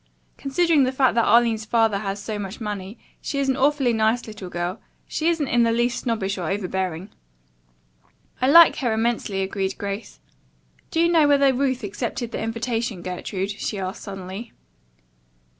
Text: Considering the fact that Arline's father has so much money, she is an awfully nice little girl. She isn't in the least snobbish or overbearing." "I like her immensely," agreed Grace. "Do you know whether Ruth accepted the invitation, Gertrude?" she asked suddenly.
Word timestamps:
Considering 0.35 0.81
the 0.83 0.91
fact 0.91 1.13
that 1.13 1.25
Arline's 1.27 1.63
father 1.63 1.99
has 1.99 2.19
so 2.19 2.39
much 2.39 2.59
money, 2.59 2.97
she 3.21 3.37
is 3.37 3.49
an 3.49 3.55
awfully 3.55 3.93
nice 3.93 4.25
little 4.25 4.49
girl. 4.49 4.81
She 5.07 5.29
isn't 5.29 5.47
in 5.47 5.61
the 5.61 5.71
least 5.71 5.99
snobbish 5.99 6.39
or 6.39 6.49
overbearing." 6.49 7.11
"I 8.41 8.47
like 8.47 8.77
her 8.77 8.93
immensely," 8.93 9.43
agreed 9.43 9.77
Grace. 9.77 10.19
"Do 10.89 10.99
you 10.99 11.07
know 11.07 11.27
whether 11.27 11.53
Ruth 11.53 11.83
accepted 11.83 12.31
the 12.31 12.41
invitation, 12.41 13.03
Gertrude?" 13.03 13.51
she 13.51 13.77
asked 13.77 14.01
suddenly. 14.01 14.53